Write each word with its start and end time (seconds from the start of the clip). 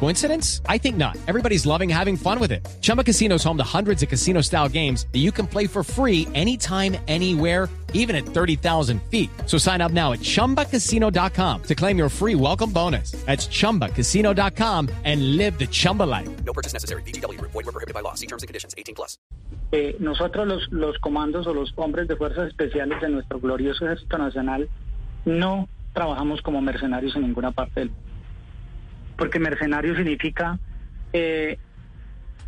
Coincidence? 0.00 0.60
I 0.68 0.76
think 0.78 0.96
not. 0.96 1.16
Everybody's 1.26 1.64
loving 1.64 1.88
having 1.88 2.16
fun 2.16 2.38
with 2.38 2.52
it. 2.52 2.66
Chumba 2.82 3.02
Casino 3.02 3.36
is 3.36 3.44
home 3.44 3.56
to 3.56 3.64
hundreds 3.64 4.02
of 4.02 4.10
casino 4.10 4.42
style 4.42 4.68
games 4.68 5.06
that 5.12 5.20
you 5.20 5.32
can 5.32 5.46
play 5.46 5.66
for 5.66 5.82
free 5.82 6.28
anytime, 6.34 6.96
anywhere, 7.08 7.70
even 7.94 8.14
at 8.14 8.26
30,000 8.26 9.00
feet. 9.10 9.30
So 9.46 9.56
sign 9.56 9.80
up 9.80 9.92
now 9.92 10.12
at 10.12 10.20
chumbacasino.com 10.20 11.62
to 11.62 11.74
claim 11.74 11.96
your 11.96 12.10
free 12.10 12.34
welcome 12.34 12.70
bonus. 12.70 13.12
That's 13.24 13.46
chumbacasino.com 13.48 14.90
and 15.04 15.36
live 15.38 15.58
the 15.58 15.66
Chumba 15.66 16.02
life. 16.02 16.28
No 16.44 16.52
purchase 16.52 16.74
necessary. 16.74 17.02
BGW. 17.02 17.40
Void 17.40 17.54
were 17.54 17.72
prohibited 17.72 17.94
by 17.94 18.00
law. 18.00 18.14
See 18.14 18.26
terms 18.26 18.42
and 18.42 18.48
conditions. 18.48 18.74
18 18.76 18.94
plus. 18.94 19.16
Eh, 19.72 19.96
nosotros 20.00 20.46
los, 20.46 20.68
los 20.70 20.98
comandos 20.98 21.46
o 21.46 21.54
los 21.54 21.72
hombres 21.76 22.06
de 22.08 22.16
fuerzas 22.16 22.48
especiales 22.48 23.00
de 23.00 23.08
nuestro 23.08 23.40
glorioso 23.40 23.86
ejército 23.86 24.18
nacional 24.18 24.68
no 25.24 25.68
trabajamos 25.94 26.42
como 26.42 26.60
mercenarios 26.60 27.16
en 27.16 27.22
ninguna 27.22 27.52
parte 27.52 27.80
del 27.80 27.90
mundo. 27.90 28.13
Porque 29.16 29.38
mercenario 29.38 29.94
significa 29.96 30.58
eh, 31.12 31.58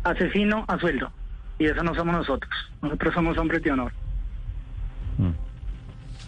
asesino 0.03 0.65
a 0.67 0.77
sueldo. 0.79 1.11
Y 1.59 1.65
eso 1.65 1.83
no 1.83 1.95
somos 1.95 2.15
nosotros. 2.15 2.51
Nosotros 2.81 3.13
somos 3.13 3.37
hombres 3.37 3.61
de 3.63 3.71
honor. 3.71 3.91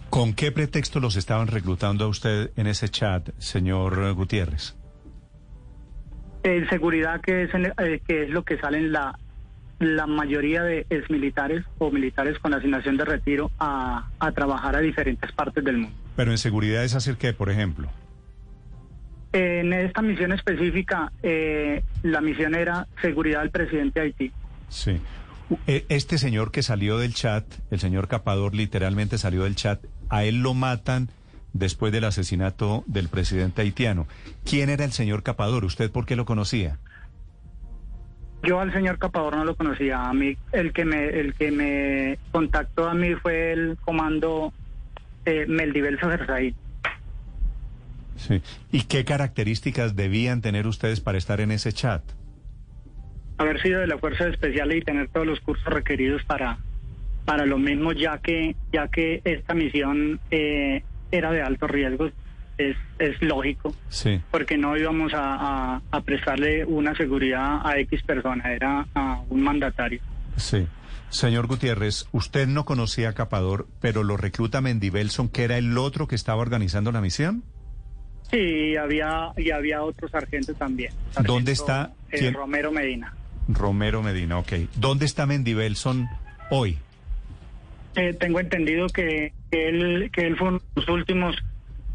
¿Con 0.10 0.34
qué 0.34 0.52
pretexto 0.52 1.00
los 1.00 1.16
estaban 1.18 1.48
reclutando 1.48 2.06
a 2.06 2.08
usted 2.08 2.50
en 2.56 2.66
ese 2.66 2.90
chat, 2.90 3.30
señor 3.38 4.14
Gutiérrez? 4.14 4.76
En 6.42 6.68
seguridad, 6.68 7.22
que 7.22 7.44
es, 7.44 7.54
en- 7.54 7.74
eh, 7.78 8.02
que 8.08 8.24
es 8.24 8.30
lo 8.32 8.44
que 8.44 8.58
salen 8.58 8.92
la, 8.92 9.20
la 9.78 10.08
mayoría 10.08 10.64
de 10.64 10.88
exmilitares 10.90 11.64
o 11.78 11.92
militares 11.92 12.40
con 12.40 12.56
asignación 12.56 12.98
de 12.98 13.06
retiro 13.06 13.52
a, 13.60 14.08
a 14.20 14.32
trabajar 14.32 14.76
a 14.76 14.80
diferentes 14.80 15.32
partes 15.32 15.64
del 15.64 15.78
mundo. 15.78 15.96
Pero 16.16 16.32
en 16.32 16.40
seguridad 16.40 16.84
es 16.84 16.96
hacer 16.96 17.18
qué, 17.18 17.34
por 17.34 17.52
ejemplo. 17.52 17.88
En 19.32 19.74
esta 19.74 20.02
misión 20.02 20.32
específica, 20.32 21.12
eh, 21.22 21.84
la 22.02 22.20
misión 22.22 22.56
era 22.56 22.88
seguridad 23.02 23.42
del 23.42 23.52
presidente 23.52 24.00
de 24.00 24.06
Haití. 24.08 24.32
Sí. 24.70 25.00
E- 25.68 25.86
Este 25.90 26.18
señor 26.18 26.52
que 26.52 26.64
salió 26.64 26.98
del 26.98 27.14
chat, 27.14 27.46
el 27.70 27.80
señor 27.80 28.08
Capador 28.08 28.56
literalmente 28.56 29.18
salió 29.18 29.44
del 29.44 29.56
chat, 29.56 29.84
a 30.10 30.24
él 30.24 30.42
lo 30.42 30.54
matan 30.56 31.10
después 31.54 31.92
del 31.92 32.06
asesinato 32.06 32.84
del 32.88 33.08
presidente 33.10 33.62
haitiano. 33.62 34.08
¿Quién 34.46 34.70
era 34.70 34.84
el 34.86 34.92
señor 34.92 35.22
Capador? 35.24 35.64
¿Usted 35.66 35.92
por 35.92 36.06
qué 36.06 36.16
lo 36.16 36.26
conocía? 36.26 36.78
Yo 38.44 38.60
al 38.60 38.72
señor 38.74 38.98
Capador 39.00 39.36
no 39.36 39.46
lo 39.46 39.56
conocía. 39.56 40.08
A 40.10 40.14
mí, 40.14 40.38
el 40.54 40.72
que 40.74 40.86
me, 40.86 41.06
el 41.08 41.34
que 41.34 41.52
me 41.52 42.18
contactó 42.32 42.88
a 42.88 42.94
mí 42.94 43.14
fue 43.16 43.52
el 43.52 43.78
comando 43.84 44.54
eh, 45.26 45.46
Meldivel 45.48 46.00
Sacerzaí. 46.00 46.56
Sí. 48.20 48.42
¿Y 48.72 48.84
qué 48.84 49.04
características 49.06 49.96
debían 49.96 50.42
tener 50.42 50.68
ustedes 50.68 51.00
para 51.02 51.18
estar 51.18 51.42
en 51.42 51.52
ese 51.52 51.74
chat? 51.74 52.04
haber 53.38 53.62
sido 53.62 53.80
de 53.80 53.88
la 53.88 53.98
fuerza 53.98 54.28
especial 54.28 54.74
y 54.76 54.82
tener 54.82 55.08
todos 55.10 55.26
los 55.26 55.40
cursos 55.40 55.66
requeridos 55.74 56.24
para 56.26 56.58
para 57.26 57.46
lo 57.46 57.58
mismo 57.58 57.94
ya 57.94 58.18
que 58.18 58.56
ya 58.74 58.88
que 58.90 59.22
esta 59.24 59.54
misión 59.54 60.20
eh, 60.30 60.84
era 61.12 61.32
de 61.32 61.42
alto 61.42 61.66
riesgo 61.68 62.10
es, 62.58 62.76
es 62.98 63.22
lógico 63.22 63.74
Sí. 63.88 64.20
porque 64.32 64.58
no 64.58 64.76
íbamos 64.76 65.14
a, 65.14 65.76
a- 65.76 65.82
a 65.92 66.02
prestarle 66.02 66.66
una 66.66 66.94
seguridad 66.96 67.66
a 67.66 67.78
X 67.80 68.04
persona 68.04 68.52
era 68.54 68.88
a 68.94 69.22
un 69.30 69.42
mandatario 69.42 70.02
Sí. 70.36 70.68
Señor 71.10 71.48
Gutiérrez, 71.48 72.08
usted 72.12 72.46
no 72.48 72.66
conocía 72.66 73.10
a 73.10 73.14
Capador, 73.14 73.68
pero 73.82 74.04
lo 74.04 74.16
recluta 74.16 74.62
Mendivelson, 74.62 75.28
que 75.28 75.44
era 75.44 75.58
el 75.58 75.76
otro 75.78 76.08
que 76.08 76.14
estaba 76.16 76.40
organizando 76.42 76.92
la 76.92 77.02
misión. 77.02 77.42
Sí 78.32 78.38
y 78.38 78.76
había 78.76 79.32
y 79.38 79.52
había 79.52 79.84
otro 79.84 80.08
sargento 80.10 80.54
también 80.54 80.92
¿Dónde 81.24 81.52
está? 81.52 81.94
eh. 82.12 82.32
Romero 82.32 82.72
Medina 82.72 83.14
Romero 83.48 84.04
Medina, 84.04 84.38
ok. 84.38 84.54
¿Dónde 84.76 85.06
está 85.06 85.26
Mendivelson 85.26 86.08
hoy? 86.52 86.78
Eh, 87.96 88.14
tengo 88.14 88.40
entendido 88.40 88.88
que, 88.90 89.34
que 89.50 89.70
él 89.70 90.12
que 90.14 90.28
él 90.28 90.38
fue 90.38 90.50
uno 90.50 90.60
de 90.60 90.66
los 90.82 90.90
últimos 90.90 91.36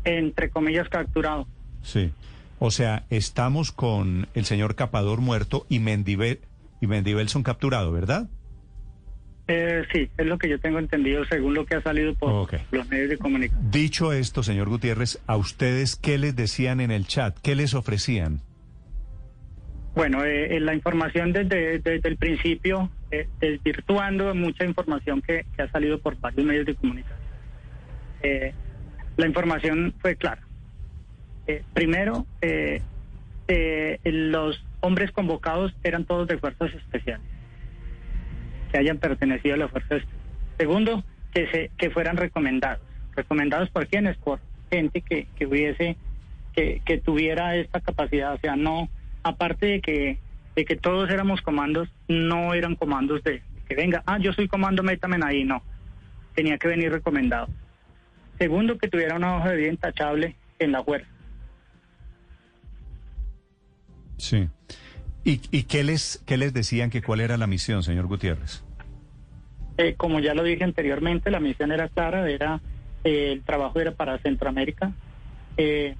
entre 0.04 0.50
comillas 0.50 0.88
capturado 0.88 1.46
Sí. 1.82 2.12
O 2.58 2.70
sea, 2.70 3.04
estamos 3.10 3.72
con 3.72 4.26
el 4.34 4.44
señor 4.46 4.74
Capador 4.74 5.20
muerto 5.20 5.66
y, 5.68 5.78
Mendive 5.80 6.40
y 6.80 6.86
Mendivelson 6.86 7.42
capturado, 7.42 7.92
¿verdad? 7.92 8.28
Eh, 9.46 9.82
sí, 9.92 10.10
es 10.16 10.26
lo 10.26 10.38
que 10.38 10.48
yo 10.48 10.58
tengo 10.58 10.78
entendido 10.78 11.24
según 11.26 11.54
lo 11.54 11.66
que 11.66 11.74
ha 11.74 11.82
salido 11.82 12.14
por 12.14 12.48
los 12.70 12.88
medios 12.88 13.10
de 13.10 13.18
comunicación. 13.18 13.70
Dicho 13.70 14.12
esto, 14.12 14.42
señor 14.42 14.68
Gutiérrez, 14.68 15.20
¿a 15.26 15.36
ustedes 15.36 15.96
qué 15.96 16.16
les 16.16 16.34
decían 16.34 16.80
en 16.80 16.90
el 16.90 17.06
chat? 17.06 17.36
¿Qué 17.42 17.54
les 17.54 17.74
ofrecían? 17.74 18.40
Bueno, 19.94 20.24
eh, 20.24 20.56
eh, 20.56 20.60
la 20.60 20.74
información 20.74 21.32
desde, 21.32 21.78
desde 21.78 22.08
el 22.08 22.16
principio, 22.16 22.90
eh, 23.10 23.28
desvirtuando 23.38 24.34
mucha 24.34 24.64
información 24.64 25.22
que, 25.22 25.44
que 25.54 25.62
ha 25.62 25.70
salido 25.70 25.98
por 26.00 26.18
varios 26.18 26.46
medios 26.46 26.66
de 26.66 26.74
comunicación. 26.74 27.18
Eh, 28.22 28.54
la 29.16 29.26
información 29.26 29.94
fue 30.00 30.16
clara. 30.16 30.42
Eh, 31.46 31.62
primero, 31.74 32.26
eh, 32.40 32.80
eh, 33.46 34.00
los 34.04 34.64
hombres 34.80 35.12
convocados 35.12 35.74
eran 35.84 36.06
todos 36.06 36.26
de 36.26 36.38
fuerzas 36.38 36.72
especiales, 36.74 37.26
que 38.74 38.80
hayan 38.80 38.98
pertenecido 38.98 39.54
a 39.54 39.58
las 39.58 39.70
fuerzas. 39.70 40.02
Segundo, 40.58 41.04
que, 41.32 41.46
se, 41.52 41.70
que 41.78 41.90
fueran 41.90 42.16
recomendados. 42.16 42.80
¿Recomendados 43.14 43.70
por 43.70 43.86
quiénes? 43.86 44.16
Por 44.16 44.40
gente 44.68 45.00
que, 45.00 45.28
que 45.36 45.46
hubiese, 45.46 45.96
que, 46.56 46.82
que 46.84 46.98
tuviera 46.98 47.54
esta 47.54 47.78
capacidad. 47.78 48.34
O 48.34 48.38
sea, 48.38 48.56
no, 48.56 48.88
aparte 49.22 49.66
de 49.66 49.80
que, 49.80 50.18
de 50.56 50.64
que 50.64 50.74
todos 50.74 51.08
éramos 51.08 51.40
comandos, 51.40 51.88
no 52.08 52.52
eran 52.52 52.74
comandos 52.74 53.22
de 53.22 53.42
que 53.68 53.76
venga, 53.76 54.02
ah, 54.06 54.18
yo 54.18 54.32
soy 54.32 54.48
comando, 54.48 54.82
métame 54.82 55.18
ahí, 55.24 55.44
no. 55.44 55.62
Tenía 56.34 56.58
que 56.58 56.66
venir 56.66 56.90
recomendado. 56.90 57.46
Segundo, 58.40 58.76
que 58.76 58.88
tuviera 58.88 59.14
una 59.14 59.36
hoja 59.36 59.50
de 59.50 59.56
vida 59.56 59.68
intachable 59.68 60.34
en 60.58 60.72
la 60.72 60.82
fuerza. 60.82 61.08
Sí. 64.16 64.48
¿Y, 65.24 65.40
y 65.50 65.62
qué, 65.64 65.84
les, 65.84 66.22
qué 66.26 66.36
les 66.36 66.52
decían 66.52 66.90
que 66.90 67.02
cuál 67.02 67.20
era 67.20 67.36
la 67.36 67.46
misión, 67.46 67.82
señor 67.82 68.06
Gutiérrez? 68.06 68.62
Eh, 69.78 69.94
como 69.96 70.20
ya 70.20 70.34
lo 70.34 70.42
dije 70.42 70.64
anteriormente, 70.64 71.30
la 71.30 71.40
misión 71.40 71.72
era 71.72 71.88
clara, 71.88 72.28
era 72.30 72.60
eh, 73.04 73.32
el 73.32 73.42
trabajo 73.42 73.80
era 73.80 73.92
para 73.92 74.18
Centroamérica, 74.18 74.92
eh, 75.56 75.94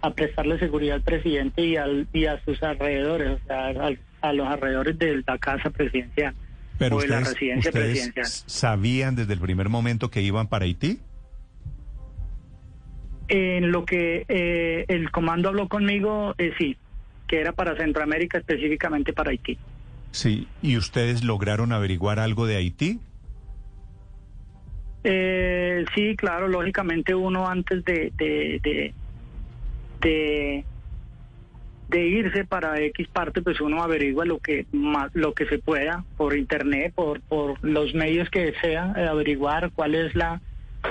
a 0.00 0.10
prestarle 0.14 0.58
seguridad 0.58 0.96
al 0.96 1.02
presidente 1.02 1.62
y, 1.64 1.76
al, 1.76 2.08
y 2.12 2.26
a 2.26 2.42
sus 2.44 2.62
alrededores, 2.62 3.40
o 3.42 3.46
sea, 3.46 3.66
al- 3.66 3.98
a 4.20 4.32
los 4.32 4.46
alrededores 4.48 4.98
de 4.98 5.22
la 5.26 5.36
casa 5.38 5.68
presidencial 5.68 6.34
Pero 6.78 6.96
o 6.96 7.00
de 7.00 7.08
la 7.08 7.18
ustedes, 7.18 7.34
residencia 7.34 7.68
ustedes 7.68 7.92
presidencial. 8.08 8.26
sabían 8.26 9.16
desde 9.16 9.34
el 9.34 9.40
primer 9.40 9.68
momento 9.68 10.10
que 10.10 10.22
iban 10.22 10.48
para 10.48 10.64
Haití. 10.64 10.98
En 13.28 13.70
lo 13.70 13.84
que 13.84 14.24
eh, 14.28 14.84
el 14.88 15.10
comando 15.10 15.48
habló 15.50 15.68
conmigo, 15.68 16.34
eh, 16.38 16.52
sí, 16.58 16.76
que 17.26 17.40
era 17.40 17.52
para 17.52 17.76
Centroamérica, 17.76 18.38
específicamente 18.38 19.12
para 19.12 19.30
Haití. 19.30 19.58
Sí. 20.10 20.46
¿Y 20.62 20.76
ustedes 20.76 21.24
lograron 21.24 21.72
averiguar 21.72 22.20
algo 22.20 22.46
de 22.46 22.56
Haití? 22.56 23.00
Eh, 25.02 25.84
sí, 25.94 26.16
claro, 26.16 26.48
lógicamente 26.48 27.14
uno 27.14 27.46
antes 27.46 27.84
de 27.84 28.10
de, 28.16 28.60
de, 28.62 28.94
de, 30.00 30.64
de 31.88 32.06
irse 32.06 32.44
para 32.46 32.80
X 32.80 33.08
parte, 33.08 33.42
pues 33.42 33.60
uno 33.60 33.82
averigua 33.82 34.24
lo 34.24 34.38
que 34.38 34.66
más, 34.72 35.10
lo 35.14 35.34
que 35.34 35.46
se 35.46 35.58
pueda 35.58 36.04
por 36.16 36.36
internet, 36.36 36.94
por 36.94 37.20
por 37.20 37.62
los 37.62 37.92
medios 37.94 38.30
que 38.30 38.54
sea, 38.62 38.94
eh, 38.96 39.06
averiguar 39.06 39.72
cuál 39.72 39.94
es 39.94 40.14
la 40.14 40.40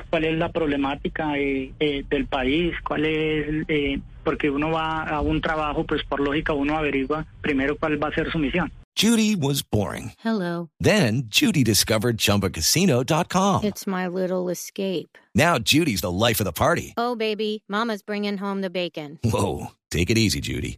cuál 0.09 0.25
es 0.25 0.37
la 0.37 0.51
problemática 0.51 1.37
eh, 1.37 1.73
eh, 1.79 2.03
del 2.09 2.27
país, 2.27 2.73
cuál 2.85 3.05
es 3.05 3.65
eh, 3.67 3.99
porque 4.23 4.49
uno 4.49 4.71
va 4.71 5.03
a 5.03 5.21
un 5.21 5.41
trabajo, 5.41 5.85
pues 5.85 6.03
por 6.03 6.19
lógica 6.19 6.53
uno 6.53 6.77
averigua 6.77 7.25
primero 7.41 7.77
cuál 7.77 8.01
va 8.01 8.07
a 8.07 8.13
ser 8.13 8.31
su 8.31 8.39
misión. 8.39 8.71
Judy 8.95 9.35
was 9.35 9.63
boring. 9.63 10.11
Hello. 10.19 10.69
Then 10.79 11.23
Judy 11.27 11.63
discovered 11.63 12.17
ChumbaCasino.com. 12.17 13.63
It's 13.63 13.87
my 13.87 14.07
little 14.07 14.49
escape. 14.49 15.17
Now 15.33 15.57
Judy's 15.57 16.01
the 16.01 16.11
life 16.11 16.39
of 16.39 16.45
the 16.45 16.51
party. 16.51 16.93
Oh, 16.95 17.15
baby, 17.15 17.63
Mama's 17.67 18.03
bringing 18.03 18.37
home 18.37 18.61
the 18.61 18.69
bacon. 18.69 19.17
Whoa, 19.23 19.71
take 19.89 20.11
it 20.11 20.17
easy, 20.19 20.41
Judy. 20.41 20.77